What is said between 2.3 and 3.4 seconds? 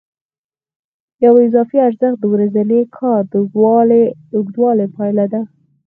ورځني کار د